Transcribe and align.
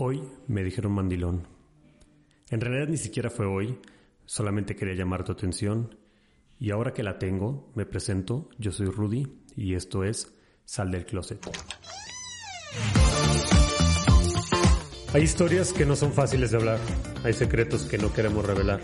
Hoy 0.00 0.22
me 0.46 0.62
dijeron 0.62 0.92
mandilón. 0.92 1.48
En 2.50 2.60
realidad 2.60 2.86
ni 2.86 2.98
siquiera 2.98 3.30
fue 3.30 3.46
hoy, 3.46 3.80
solamente 4.26 4.76
quería 4.76 4.94
llamar 4.94 5.24
tu 5.24 5.32
atención. 5.32 5.98
Y 6.60 6.70
ahora 6.70 6.92
que 6.92 7.02
la 7.02 7.18
tengo, 7.18 7.72
me 7.74 7.84
presento, 7.84 8.48
yo 8.58 8.70
soy 8.70 8.86
Rudy 8.86 9.26
y 9.56 9.74
esto 9.74 10.04
es 10.04 10.32
Sal 10.64 10.92
del 10.92 11.04
Closet. 11.04 11.44
Hay 15.14 15.22
historias 15.22 15.72
que 15.72 15.84
no 15.84 15.96
son 15.96 16.12
fáciles 16.12 16.52
de 16.52 16.58
hablar, 16.58 16.78
hay 17.24 17.32
secretos 17.32 17.82
que 17.82 17.98
no 17.98 18.12
queremos 18.12 18.46
revelar, 18.46 18.80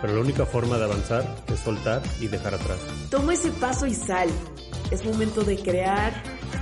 pero 0.00 0.14
la 0.14 0.20
única 0.20 0.46
forma 0.46 0.78
de 0.78 0.84
avanzar 0.84 1.44
es 1.46 1.60
soltar 1.60 2.02
y 2.20 2.26
dejar 2.26 2.54
atrás. 2.54 2.80
Toma 3.08 3.34
ese 3.34 3.52
paso 3.52 3.86
y 3.86 3.94
sal. 3.94 4.28
Es 4.90 5.04
momento 5.04 5.44
de 5.44 5.58
crear, 5.58 6.12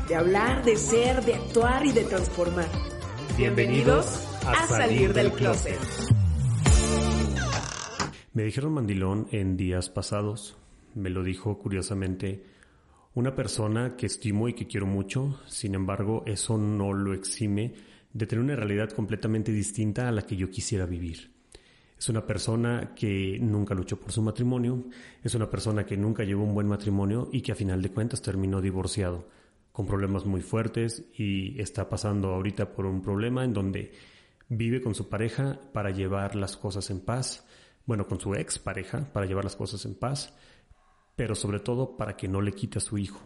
de 0.09 0.14
hablar, 0.14 0.62
de 0.62 0.77
ser, 0.77 1.25
de 1.25 1.36
actuar 1.36 1.86
y 1.86 1.93
de 1.93 2.05
transformar. 2.05 2.94
Bienvenidos 3.37 4.07
a, 4.46 4.66
Salir 4.69 5.12
del 5.12 5.32
Closet. 5.32 5.77
Me 8.33 8.45
dijeron 8.45 8.74
mandilón 8.74 9.27
en 9.33 9.57
días 9.57 9.91
pasados. 9.91 10.57
Me 10.95 11.10
lo 11.10 11.24
dijo 11.24 11.59
curiosamente 11.59 12.45
una 13.15 13.34
persona 13.34 13.97
que 13.97 14.07
estimo 14.07 14.48
y 14.48 14.55
que 14.55 14.69
quiero 14.69 14.87
mucho. 14.87 15.41
Sin 15.48 15.74
embargo, 15.74 16.23
eso 16.27 16.57
no 16.57 16.93
lo 16.93 17.12
exime 17.12 17.74
de 18.12 18.27
tener 18.27 18.45
una 18.45 18.55
realidad 18.55 18.91
completamente 18.91 19.51
distinta 19.51 20.09
a 20.09 20.12
la 20.12 20.23
que 20.23 20.37
yo 20.37 20.48
quisiera 20.48 20.87
vivir. 20.87 21.32
Es 21.98 22.09
una 22.09 22.24
persona 22.24 22.95
que 22.95 23.38
nunca 23.41 23.74
luchó 23.74 23.98
por 23.98 24.12
su 24.12 24.23
matrimonio, 24.23 24.85
es 25.24 25.35
una 25.35 25.51
persona 25.51 25.85
que 25.85 25.96
nunca 25.96 26.23
llevó 26.23 26.45
un 26.45 26.55
buen 26.55 26.69
matrimonio 26.69 27.29
y 27.32 27.41
que 27.41 27.51
a 27.51 27.57
final 27.57 27.82
de 27.82 27.91
cuentas 27.91 28.23
terminó 28.23 28.60
divorciado, 28.60 29.27
con 29.74 29.87
problemas 29.87 30.24
muy 30.24 30.41
fuertes 30.41 31.05
y 31.19 31.60
está 31.60 31.88
pasando 31.88 32.28
ahorita 32.28 32.73
por 32.74 32.87
un 32.87 33.02
problema 33.02 33.42
en 33.45 33.52
donde 33.52 33.91
vive 34.48 34.80
con 34.80 34.95
su 34.95 35.09
pareja 35.09 35.59
para 35.73 35.91
llevar 35.91 36.37
las 36.37 36.56
cosas 36.56 36.91
en 36.91 37.01
paz, 37.01 37.45
bueno, 37.84 38.07
con 38.07 38.21
su 38.21 38.37
ex 38.37 38.60
pareja 38.60 39.12
para 39.12 39.26
llevar 39.26 39.43
las 39.43 39.57
cosas 39.57 39.84
en 39.84 39.96
paz, 39.96 40.32
pero 41.16 41.34
sobre 41.34 41.59
todo 41.59 41.96
para 41.96 42.16
que 42.16 42.29
no 42.29 42.40
le 42.40 42.52
quite 42.52 42.79
a 42.79 42.80
su 42.80 42.99
hijo. 42.99 43.21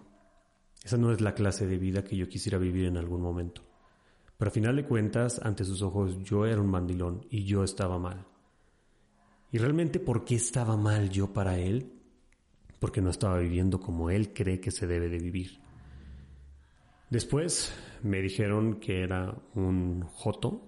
Esa 0.83 0.97
no 0.97 1.13
es 1.13 1.21
la 1.21 1.35
clase 1.35 1.67
de 1.67 1.77
vida 1.77 2.03
que 2.03 2.17
yo 2.17 2.31
quisiera 2.31 2.57
vivir 2.57 2.87
en 2.87 2.97
algún 2.97 3.21
momento. 3.21 3.61
Pero 4.39 4.49
a 4.49 4.55
final 4.55 4.77
de 4.77 4.87
cuentas, 4.87 5.39
ante 5.45 5.67
sus 5.67 5.83
ojos 5.83 6.17
yo 6.23 6.47
era 6.47 6.63
un 6.63 6.71
mandilón 6.71 7.27
y 7.29 7.45
yo 7.45 7.63
estaba 7.63 7.99
mal. 7.99 8.25
¿Y 9.53 9.59
realmente 9.59 10.01
por 10.01 10.25
qué 10.25 10.37
estaba 10.37 10.79
mal 10.79 11.11
yo 11.11 11.31
para 11.31 11.59
él? 11.59 11.93
Porque 12.79 13.03
no 13.03 13.11
estaba 13.11 13.39
viviendo 13.39 13.81
como 13.81 14.09
él 14.09 14.33
cree 14.33 14.61
que 14.61 14.71
se 14.71 14.87
debe 14.87 15.11
de 15.11 15.19
vivir. 15.19 15.68
Después 17.11 17.73
me 18.03 18.21
dijeron 18.21 18.81
que 18.81 19.03
era 19.03 19.35
un 19.55 20.03
joto. 20.03 20.65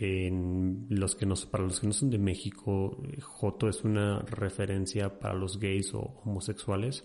En 0.00 0.86
los 0.90 1.14
que 1.14 1.24
no, 1.24 1.34
para 1.52 1.62
los 1.62 1.78
que 1.78 1.86
no 1.86 1.92
son 1.92 2.10
de 2.10 2.18
México, 2.18 3.00
joto 3.22 3.68
es 3.68 3.84
una 3.84 4.20
referencia 4.22 5.20
para 5.20 5.34
los 5.34 5.60
gays 5.60 5.94
o 5.94 6.20
homosexuales 6.24 7.04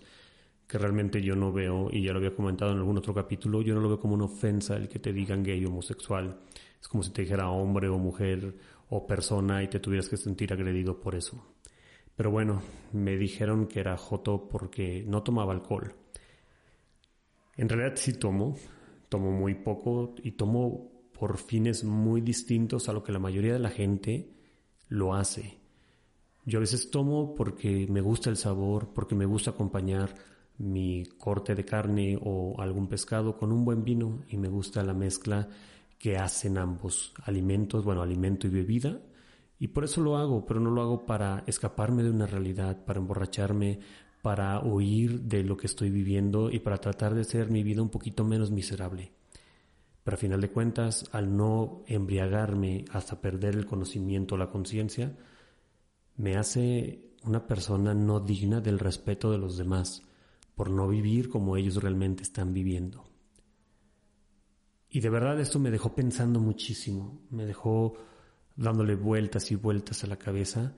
que 0.70 0.78
realmente 0.78 1.20
yo 1.20 1.34
no 1.34 1.52
veo, 1.52 1.88
y 1.90 2.04
ya 2.04 2.12
lo 2.12 2.18
había 2.18 2.32
comentado 2.32 2.70
en 2.70 2.78
algún 2.78 2.96
otro 2.96 3.12
capítulo, 3.12 3.60
yo 3.60 3.74
no 3.74 3.80
lo 3.80 3.88
veo 3.88 3.98
como 3.98 4.14
una 4.14 4.26
ofensa 4.26 4.76
el 4.76 4.88
que 4.88 5.00
te 5.00 5.12
digan 5.12 5.42
gay 5.42 5.64
o 5.64 5.68
homosexual. 5.68 6.38
Es 6.80 6.86
como 6.86 7.02
si 7.02 7.10
te 7.10 7.22
dijera 7.22 7.50
hombre 7.50 7.88
o 7.88 7.98
mujer 7.98 8.56
o 8.88 9.04
persona 9.04 9.64
y 9.64 9.68
te 9.68 9.80
tuvieras 9.80 10.08
que 10.08 10.16
sentir 10.16 10.52
agredido 10.52 11.00
por 11.00 11.16
eso. 11.16 11.44
Pero 12.14 12.30
bueno, 12.30 12.62
me 12.92 13.16
dijeron 13.16 13.66
que 13.66 13.80
era 13.80 13.96
joto 13.96 14.48
porque 14.48 15.02
no 15.08 15.24
tomaba 15.24 15.52
alcohol. 15.52 15.92
En 17.60 17.68
realidad 17.68 17.92
sí 17.96 18.14
tomo, 18.14 18.56
tomo 19.10 19.30
muy 19.32 19.54
poco 19.54 20.14
y 20.22 20.30
tomo 20.30 21.10
por 21.12 21.36
fines 21.36 21.84
muy 21.84 22.22
distintos 22.22 22.88
a 22.88 22.94
lo 22.94 23.02
que 23.02 23.12
la 23.12 23.18
mayoría 23.18 23.52
de 23.52 23.58
la 23.58 23.68
gente 23.68 24.32
lo 24.88 25.12
hace. 25.12 25.58
Yo 26.46 26.58
a 26.58 26.60
veces 26.60 26.90
tomo 26.90 27.34
porque 27.34 27.86
me 27.86 28.00
gusta 28.00 28.30
el 28.30 28.38
sabor, 28.38 28.94
porque 28.94 29.14
me 29.14 29.26
gusta 29.26 29.50
acompañar 29.50 30.14
mi 30.56 31.04
corte 31.18 31.54
de 31.54 31.66
carne 31.66 32.18
o 32.22 32.58
algún 32.62 32.88
pescado 32.88 33.36
con 33.36 33.52
un 33.52 33.66
buen 33.66 33.84
vino 33.84 34.22
y 34.30 34.38
me 34.38 34.48
gusta 34.48 34.82
la 34.82 34.94
mezcla 34.94 35.46
que 35.98 36.16
hacen 36.16 36.56
ambos 36.56 37.12
alimentos, 37.24 37.84
bueno, 37.84 38.00
alimento 38.00 38.46
y 38.46 38.50
bebida. 38.50 39.02
Y 39.58 39.68
por 39.68 39.84
eso 39.84 40.00
lo 40.00 40.16
hago, 40.16 40.46
pero 40.46 40.60
no 40.60 40.70
lo 40.70 40.80
hago 40.80 41.04
para 41.04 41.44
escaparme 41.46 42.04
de 42.04 42.10
una 42.10 42.24
realidad, 42.24 42.86
para 42.86 43.00
emborracharme, 43.00 43.80
para 44.22 44.60
huir 44.60 45.22
de 45.22 45.42
lo 45.42 45.56
que 45.56 45.66
estoy 45.66 45.90
viviendo 45.90 46.50
y 46.50 46.58
para 46.58 46.78
tratar 46.78 47.14
de 47.14 47.22
hacer 47.22 47.50
mi 47.50 47.62
vida 47.62 47.82
un 47.82 47.88
poquito 47.88 48.24
menos 48.24 48.50
miserable. 48.50 49.12
Pero 50.04 50.14
a 50.14 50.18
final 50.18 50.40
de 50.40 50.50
cuentas, 50.50 51.08
al 51.12 51.36
no 51.36 51.82
embriagarme 51.86 52.84
hasta 52.90 53.20
perder 53.20 53.54
el 53.54 53.66
conocimiento 53.66 54.34
o 54.34 54.38
la 54.38 54.50
conciencia, 54.50 55.16
me 56.16 56.36
hace 56.36 57.10
una 57.24 57.46
persona 57.46 57.94
no 57.94 58.20
digna 58.20 58.60
del 58.60 58.78
respeto 58.78 59.30
de 59.30 59.38
los 59.38 59.56
demás 59.56 60.02
por 60.54 60.70
no 60.70 60.88
vivir 60.88 61.30
como 61.30 61.56
ellos 61.56 61.82
realmente 61.82 62.22
están 62.22 62.52
viviendo. 62.52 63.04
Y 64.90 65.00
de 65.00 65.08
verdad 65.08 65.40
esto 65.40 65.58
me 65.58 65.70
dejó 65.70 65.94
pensando 65.94 66.40
muchísimo, 66.40 67.20
me 67.30 67.46
dejó 67.46 67.94
dándole 68.56 68.96
vueltas 68.96 69.50
y 69.52 69.54
vueltas 69.54 70.04
a 70.04 70.08
la 70.08 70.18
cabeza 70.18 70.74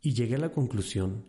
y 0.00 0.12
llegué 0.12 0.34
a 0.34 0.40
la 0.40 0.52
conclusión 0.52 1.24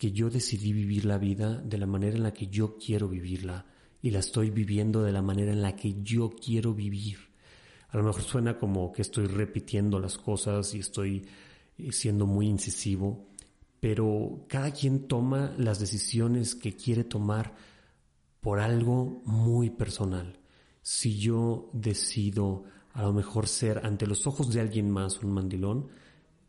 que 0.00 0.12
yo 0.12 0.30
decidí 0.30 0.72
vivir 0.72 1.04
la 1.04 1.18
vida 1.18 1.60
de 1.60 1.76
la 1.76 1.84
manera 1.84 2.16
en 2.16 2.22
la 2.22 2.32
que 2.32 2.46
yo 2.46 2.78
quiero 2.78 3.06
vivirla 3.06 3.66
y 4.00 4.08
la 4.08 4.20
estoy 4.20 4.48
viviendo 4.48 5.02
de 5.02 5.12
la 5.12 5.20
manera 5.20 5.52
en 5.52 5.60
la 5.60 5.76
que 5.76 6.02
yo 6.02 6.30
quiero 6.30 6.72
vivir. 6.72 7.18
A 7.90 7.98
lo 7.98 8.04
mejor 8.04 8.22
suena 8.22 8.58
como 8.58 8.92
que 8.92 9.02
estoy 9.02 9.26
repitiendo 9.26 10.00
las 10.00 10.16
cosas 10.16 10.74
y 10.74 10.78
estoy 10.78 11.26
eh, 11.76 11.92
siendo 11.92 12.24
muy 12.24 12.46
incisivo, 12.46 13.26
pero 13.78 14.46
cada 14.48 14.70
quien 14.70 15.06
toma 15.06 15.52
las 15.58 15.80
decisiones 15.80 16.54
que 16.54 16.74
quiere 16.74 17.04
tomar 17.04 17.54
por 18.40 18.58
algo 18.58 19.20
muy 19.26 19.68
personal. 19.68 20.38
Si 20.80 21.18
yo 21.18 21.68
decido 21.74 22.64
a 22.94 23.02
lo 23.02 23.12
mejor 23.12 23.48
ser 23.48 23.84
ante 23.84 24.06
los 24.06 24.26
ojos 24.26 24.50
de 24.50 24.62
alguien 24.62 24.90
más 24.90 25.22
un 25.22 25.32
mandilón, 25.32 25.88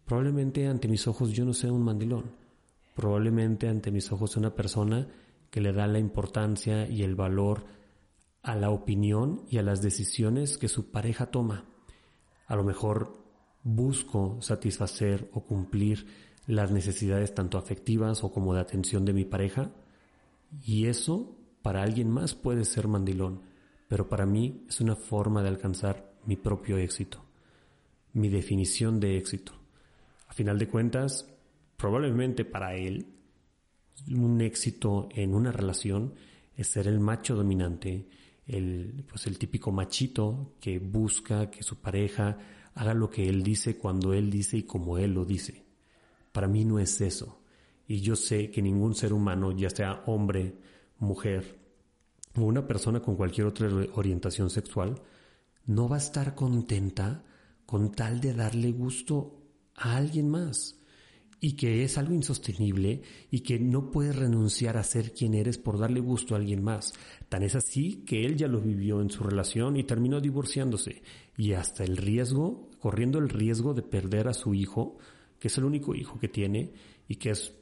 probablemente 0.05 0.67
ante 0.67 0.87
mis 0.87 1.05
ojos 1.05 1.33
yo 1.33 1.43
no 1.43 1.53
sea 1.53 1.73
un 1.73 1.83
mandilón. 1.83 2.39
Probablemente 2.95 3.67
ante 3.67 3.91
mis 3.91 4.11
ojos 4.11 4.37
una 4.37 4.55
persona 4.55 5.07
que 5.49 5.61
le 5.61 5.73
da 5.73 5.87
la 5.87 5.99
importancia 5.99 6.87
y 6.87 7.03
el 7.03 7.15
valor 7.15 7.65
a 8.41 8.55
la 8.55 8.69
opinión 8.69 9.43
y 9.49 9.57
a 9.57 9.63
las 9.63 9.81
decisiones 9.81 10.57
que 10.57 10.67
su 10.67 10.91
pareja 10.91 11.27
toma. 11.27 11.65
A 12.47 12.55
lo 12.55 12.63
mejor 12.63 13.21
busco 13.63 14.37
satisfacer 14.41 15.29
o 15.33 15.41
cumplir 15.45 16.07
las 16.47 16.71
necesidades 16.71 17.33
tanto 17.33 17.57
afectivas 17.57 18.23
o 18.23 18.31
como 18.31 18.53
de 18.53 18.61
atención 18.61 19.05
de 19.05 19.13
mi 19.13 19.25
pareja. 19.25 19.71
Y 20.63 20.87
eso 20.87 21.37
para 21.61 21.83
alguien 21.83 22.09
más 22.09 22.33
puede 22.33 22.65
ser 22.65 22.87
mandilón, 22.87 23.43
pero 23.87 24.09
para 24.09 24.25
mí 24.25 24.65
es 24.67 24.81
una 24.81 24.95
forma 24.95 25.43
de 25.43 25.49
alcanzar 25.49 26.11
mi 26.25 26.35
propio 26.35 26.77
éxito, 26.77 27.23
mi 28.13 28.29
definición 28.29 28.99
de 28.99 29.17
éxito. 29.17 29.53
A 30.27 30.33
final 30.33 30.57
de 30.57 30.67
cuentas, 30.67 31.27
probablemente 31.81 32.45
para 32.45 32.75
él, 32.75 33.07
un 34.11 34.39
éxito 34.41 35.09
en 35.15 35.33
una 35.33 35.51
relación 35.51 36.13
es 36.55 36.67
ser 36.67 36.87
el 36.87 36.99
macho 36.99 37.35
dominante, 37.35 38.07
el, 38.45 39.03
pues 39.09 39.25
el 39.25 39.39
típico 39.39 39.71
machito 39.71 40.53
que 40.59 40.77
busca 40.77 41.49
que 41.49 41.63
su 41.63 41.77
pareja 41.81 42.37
haga 42.75 42.93
lo 42.93 43.09
que 43.09 43.27
él 43.27 43.41
dice 43.41 43.79
cuando 43.79 44.13
él 44.13 44.29
dice 44.29 44.57
y 44.57 44.63
como 44.63 44.99
él 44.99 45.15
lo 45.15 45.25
dice. 45.25 45.65
Para 46.31 46.47
mí 46.47 46.65
no 46.65 46.77
es 46.77 47.01
eso. 47.01 47.41
Y 47.87 48.01
yo 48.01 48.15
sé 48.15 48.51
que 48.51 48.61
ningún 48.61 48.93
ser 48.93 49.11
humano, 49.11 49.51
ya 49.51 49.71
sea 49.71 50.03
hombre, 50.05 50.53
mujer 50.99 51.57
o 52.35 52.43
una 52.43 52.67
persona 52.67 52.99
con 52.99 53.15
cualquier 53.15 53.47
otra 53.47 53.67
orientación 53.95 54.51
sexual, 54.51 55.01
no 55.65 55.89
va 55.89 55.95
a 55.95 55.99
estar 55.99 56.35
contenta 56.35 57.23
con 57.65 57.91
tal 57.91 58.21
de 58.21 58.35
darle 58.35 58.71
gusto 58.71 59.41
a 59.73 59.97
alguien 59.97 60.29
más 60.29 60.77
y 61.43 61.53
que 61.53 61.83
es 61.83 61.97
algo 61.97 62.13
insostenible 62.13 63.01
y 63.31 63.39
que 63.39 63.59
no 63.59 63.89
puedes 63.89 64.15
renunciar 64.15 64.77
a 64.77 64.83
ser 64.83 65.11
quien 65.11 65.33
eres 65.33 65.57
por 65.57 65.79
darle 65.79 65.99
gusto 65.99 66.35
a 66.35 66.37
alguien 66.37 66.63
más. 66.63 66.93
Tan 67.29 67.41
es 67.41 67.55
así 67.55 68.03
que 68.05 68.25
él 68.25 68.37
ya 68.37 68.47
lo 68.47 68.61
vivió 68.61 69.01
en 69.01 69.09
su 69.09 69.23
relación 69.23 69.75
y 69.75 69.83
terminó 69.83 70.21
divorciándose 70.21 71.01
y 71.35 71.53
hasta 71.53 71.83
el 71.83 71.97
riesgo, 71.97 72.69
corriendo 72.79 73.17
el 73.17 73.27
riesgo 73.27 73.73
de 73.73 73.81
perder 73.81 74.27
a 74.27 74.35
su 74.35 74.53
hijo 74.53 74.99
que 75.39 75.47
es 75.47 75.57
el 75.57 75.65
único 75.65 75.95
hijo 75.95 76.19
que 76.19 76.27
tiene 76.27 76.71
y 77.07 77.15
que 77.15 77.31
es, 77.31 77.55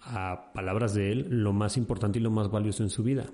a 0.00 0.52
palabras 0.52 0.94
de 0.94 1.10
él, 1.10 1.26
lo 1.28 1.52
más 1.52 1.76
importante 1.76 2.20
y 2.20 2.22
lo 2.22 2.30
más 2.30 2.48
valioso 2.48 2.84
en 2.84 2.90
su 2.90 3.02
vida. 3.02 3.28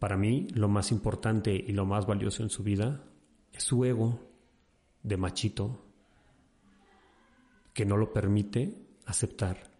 Para 0.00 0.16
mí, 0.16 0.48
lo 0.52 0.68
más 0.68 0.90
importante 0.90 1.54
y 1.54 1.70
lo 1.70 1.86
más 1.86 2.06
valioso 2.06 2.42
en 2.42 2.50
su 2.50 2.64
vida 2.64 3.04
es 3.52 3.62
su 3.62 3.84
ego 3.84 4.18
de 5.04 5.16
machito 5.16 5.85
que 7.76 7.84
no 7.84 7.98
lo 7.98 8.10
permite 8.10 8.72
aceptar 9.04 9.70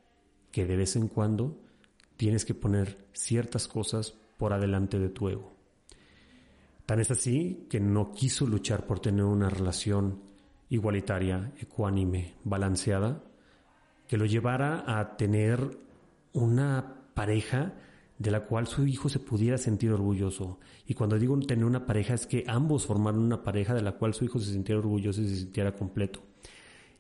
que 0.53 0.67
de 0.67 0.77
vez 0.77 0.97
en 0.97 1.09
cuando 1.09 1.59
tienes 2.19 2.45
que 2.45 2.53
poner 2.53 3.07
ciertas 3.15 3.69
cosas 3.69 4.13
por 4.37 4.53
adelante 4.53 4.99
de 4.99 5.09
tu 5.09 5.31
ego. 5.31 5.57
Tan 6.85 7.01
es 7.01 7.11
así 7.11 7.67
que 7.71 7.81
no 7.81 8.13
quiso 8.13 8.47
luchar 8.47 8.87
por 8.87 9.01
tener 9.01 9.25
una 9.25 9.49
relación 9.49 10.21
igualitaria, 10.69 11.55
ecuánime, 11.59 12.35
balanceada, 12.45 13.25
que 14.07 14.19
lo 14.19 14.27
llevara 14.27 14.85
a 14.87 15.17
tener 15.17 15.79
una 16.35 17.01
pareja 17.15 17.77
de 18.19 18.31
la 18.31 18.45
cual 18.45 18.67
su 18.67 18.87
hijo 18.87 19.09
se 19.09 19.21
pudiera 19.21 19.57
sentir 19.57 19.91
orgulloso. 19.91 20.61
Y 20.87 20.93
cuando 20.93 21.19
digo 21.19 21.41
tener 21.41 21.65
una 21.65 21.87
pareja 21.87 22.13
es 22.13 22.27
que 22.27 22.45
ambos 22.47 22.85
formaron 22.85 23.23
una 23.23 23.43
pareja 23.43 23.73
de 23.73 23.81
la 23.81 23.93
cual 23.93 24.13
su 24.13 24.27
hijo 24.27 24.39
se 24.39 24.53
sintiera 24.53 24.81
orgulloso 24.81 25.23
y 25.23 25.29
se 25.31 25.37
sintiera 25.37 25.73
completo. 25.73 26.21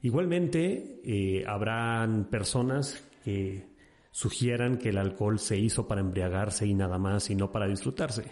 Igualmente, 0.06 1.00
eh, 1.03 1.44
habrán 1.49 2.26
personas 2.26 3.03
que 3.25 3.67
sugieran 4.12 4.79
que 4.79 4.91
el 4.91 4.99
alcohol 4.99 5.41
se 5.41 5.58
hizo 5.58 5.88
para 5.88 6.00
embriagarse 6.00 6.64
y 6.64 6.75
nada 6.75 6.97
más 6.97 7.29
y 7.29 7.35
no 7.35 7.50
para 7.50 7.67
disfrutarse. 7.67 8.23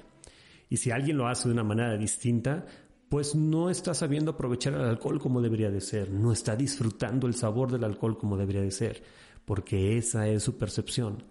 Y 0.68 0.76
si 0.76 0.92
alguien 0.92 1.16
lo 1.16 1.26
hace 1.26 1.48
de 1.48 1.54
una 1.54 1.64
manera 1.64 1.96
distinta, 1.96 2.64
pues 3.08 3.34
no 3.34 3.70
está 3.70 3.92
sabiendo 3.92 4.30
aprovechar 4.30 4.74
el 4.74 4.82
alcohol 4.82 5.18
como 5.18 5.42
debería 5.42 5.68
de 5.68 5.80
ser, 5.80 6.12
no 6.12 6.30
está 6.30 6.54
disfrutando 6.54 7.26
el 7.26 7.34
sabor 7.34 7.72
del 7.72 7.82
alcohol 7.82 8.18
como 8.18 8.36
debería 8.36 8.62
de 8.62 8.70
ser, 8.70 9.02
porque 9.44 9.98
esa 9.98 10.28
es 10.28 10.44
su 10.44 10.56
percepción. 10.56 11.24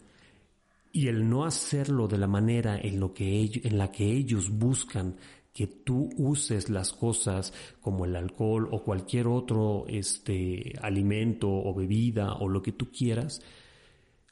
Y 0.92 1.08
el 1.08 1.30
no 1.30 1.46
hacerlo 1.46 2.10
de 2.10 2.18
la 2.18 2.28
manera 2.28 2.78
en, 2.78 3.00
lo 3.00 3.14
que 3.14 3.62
en 3.64 3.78
la 3.78 3.94
que 3.94 4.12
ellos 4.12 4.50
buscan 4.50 5.16
que 5.54 5.68
tú 5.68 6.10
uses 6.18 6.70
las 6.70 6.92
cosas 6.92 7.54
como 7.80 8.06
el 8.06 8.16
alcohol 8.16 8.68
o 8.72 8.84
cualquier 8.84 9.28
otro 9.28 9.86
este, 9.88 10.74
alimento 10.82 11.50
o 11.50 11.74
bebida 11.76 12.34
o 12.34 12.50
lo 12.50 12.64
que 12.64 12.72
tú 12.72 12.92
quieras, 12.92 13.42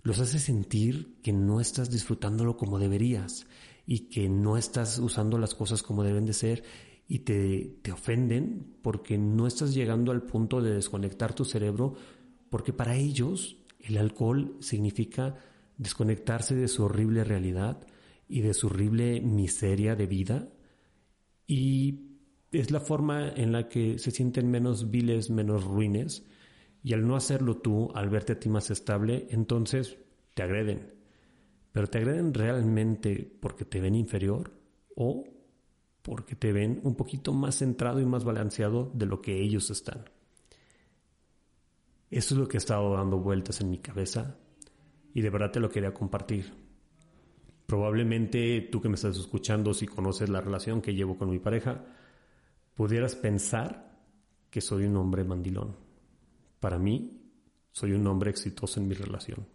los 0.02 0.20
hace 0.20 0.40
sentir 0.40 1.20
que 1.22 1.32
no 1.32 1.62
estás 1.62 1.92
disfrutándolo 1.92 2.58
como 2.58 2.80
deberías 2.80 3.46
y 3.86 4.10
que 4.10 4.30
no 4.30 4.58
estás 4.58 4.98
usando 4.98 5.38
las 5.38 5.54
cosas 5.54 5.84
como 5.84 6.04
deben 6.04 6.26
de 6.26 6.34
ser 6.34 6.64
y 7.08 7.20
te, 7.20 7.78
te 7.84 7.92
ofenden 7.92 8.78
porque 8.82 9.20
no 9.20 9.46
estás 9.46 9.76
llegando 9.76 10.12
al 10.12 10.24
punto 10.24 10.60
de 10.60 10.74
desconectar 10.74 11.34
tu 11.34 11.46
cerebro 11.46 11.94
porque 12.50 12.74
para 12.74 12.96
ellos 12.96 13.58
el 13.80 13.98
alcohol 13.98 14.58
significa 14.60 15.36
desconectarse 15.78 16.56
de 16.56 16.68
su 16.68 16.84
horrible 16.84 17.24
realidad 17.24 17.86
y 18.28 18.42
de 18.42 18.56
su 18.56 18.68
horrible 18.68 19.22
miseria 19.22 19.96
de 19.96 20.08
vida 20.08 20.48
y 21.52 22.16
es 22.54 22.72
la 22.72 22.80
forma 22.80 23.28
en 23.28 23.52
la 23.52 23.68
que 23.68 24.00
se 24.00 24.12
sienten 24.12 24.50
menos 24.50 24.90
viles, 24.90 25.30
menos 25.30 25.66
ruines 25.66 26.26
y 26.82 26.94
al 26.94 27.06
no 27.06 27.18
hacerlo 27.18 27.58
tú, 27.58 27.92
al 27.94 28.10
verte 28.10 28.32
a 28.32 28.40
ti 28.40 28.48
más 28.48 28.72
estable, 28.72 29.28
entonces 29.32 29.98
te 30.34 30.44
agreden. 30.44 30.94
Pero 31.74 31.88
te 31.88 31.98
agreden 31.98 32.34
realmente 32.34 33.30
porque 33.42 33.66
te 33.66 33.82
ven 33.82 33.96
inferior 33.96 34.54
o 34.96 35.26
porque 36.02 36.38
te 36.38 36.54
ven 36.54 36.80
un 36.84 36.96
poquito 36.96 37.34
más 37.34 37.58
centrado 37.58 38.00
y 38.00 38.06
más 38.06 38.24
balanceado 38.24 38.90
de 38.94 39.08
lo 39.08 39.22
que 39.22 39.42
ellos 39.42 39.70
están. 39.72 40.06
Eso 42.10 42.34
es 42.34 42.40
lo 42.40 42.48
que 42.48 42.56
ha 42.56 42.60
estado 42.60 42.94
dando 42.94 43.20
vueltas 43.20 43.60
en 43.60 43.72
mi 43.72 43.80
cabeza 43.80 44.38
y 45.14 45.20
de 45.20 45.30
verdad 45.30 45.52
te 45.52 45.60
lo 45.60 45.70
quería 45.70 45.94
compartir. 45.94 46.71
Probablemente 47.66 48.68
tú 48.72 48.82
que 48.82 48.90
me 48.90 48.96
estás 48.96 49.18
escuchando, 49.18 49.74
si 49.74 49.88
conoces 49.88 50.30
la 50.30 50.42
relación 50.42 50.82
que 50.82 50.94
llevo 50.94 51.18
con 51.18 51.30
mi 51.30 51.40
pareja, 51.40 51.86
pudieras 52.76 53.16
pensar 53.16 53.98
que 54.50 54.62
soy 54.62 54.86
un 54.86 54.98
hombre 54.98 55.24
mandilón. 55.24 55.76
Para 56.60 56.78
mí, 56.78 57.22
soy 57.72 57.94
un 57.94 58.06
hombre 58.08 58.30
exitoso 58.30 58.80
en 58.80 58.88
mi 58.88 58.94
relación. 58.94 59.48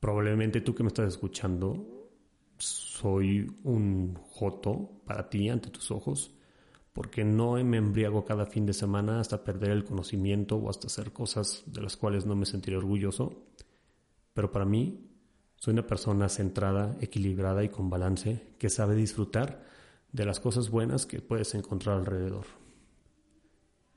Probablemente 0.00 0.62
tú 0.62 0.74
que 0.74 0.82
me 0.82 0.88
estás 0.88 1.08
escuchando, 1.08 2.10
soy 2.56 3.46
un 3.64 4.14
joto 4.14 5.02
para 5.04 5.28
ti 5.28 5.48
ante 5.50 5.68
tus 5.68 5.90
ojos, 5.90 6.34
porque 6.92 7.24
no 7.24 7.52
me 7.62 7.76
embriago 7.76 8.24
cada 8.24 8.46
fin 8.46 8.64
de 8.64 8.72
semana 8.72 9.20
hasta 9.20 9.44
perder 9.44 9.70
el 9.70 9.84
conocimiento 9.84 10.56
o 10.56 10.70
hasta 10.70 10.86
hacer 10.86 11.12
cosas 11.12 11.62
de 11.66 11.82
las 11.82 11.96
cuales 11.96 12.24
no 12.26 12.34
me 12.34 12.46
sentiré 12.46 12.76
orgulloso. 12.76 13.44
Pero 14.32 14.50
para 14.50 14.64
mí, 14.64 15.09
soy 15.60 15.74
una 15.74 15.86
persona 15.86 16.30
centrada, 16.30 16.96
equilibrada 17.02 17.62
y 17.62 17.68
con 17.68 17.90
balance 17.90 18.54
que 18.58 18.70
sabe 18.70 18.94
disfrutar 18.94 19.62
de 20.10 20.24
las 20.24 20.40
cosas 20.40 20.70
buenas 20.70 21.04
que 21.04 21.20
puedes 21.20 21.54
encontrar 21.54 21.98
alrededor. 21.98 22.46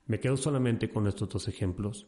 Me 0.05 0.19
quedo 0.19 0.35
solamente 0.35 0.89
con 0.89 1.07
estos 1.07 1.29
dos 1.29 1.47
ejemplos. 1.47 2.05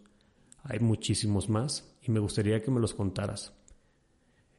Hay 0.63 0.79
muchísimos 0.79 1.47
más 1.47 1.95
y 2.01 2.11
me 2.11 2.19
gustaría 2.19 2.61
que 2.61 2.69
me 2.69 2.81
los 2.81 2.93
contaras. 2.93 3.53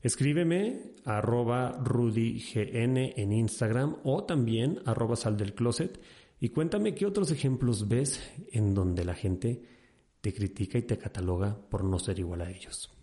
Escríbeme 0.01 0.95
a 1.05 1.19
arroba 1.19 1.73
rudygn 1.73 2.97
en 2.97 3.33
Instagram 3.35 3.97
o 4.03 4.25
también 4.25 4.81
arroba 4.87 5.17
sal 5.17 5.37
del 5.37 5.55
closet 5.55 6.01
y 6.41 6.49
cuéntame 6.49 6.95
qué 6.95 7.05
otros 7.05 7.31
ejemplos 7.31 7.87
ves 7.87 8.23
en 8.51 8.73
donde 8.73 9.05
la 9.05 9.15
gente 9.15 9.63
te 10.23 10.33
critica 10.33 10.79
y 10.79 10.83
te 10.83 10.97
cataloga 10.97 11.55
por 11.69 11.85
no 11.85 11.99
ser 11.99 12.19
igual 12.19 12.41
a 12.41 12.51
ellos. 12.51 12.96